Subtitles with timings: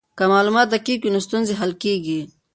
[0.17, 2.21] که معلومات دقیق وي نو ستونزې حل کیږي.